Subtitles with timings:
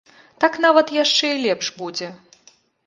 [0.45, 2.07] Так нават яшчэ і лепш будзе.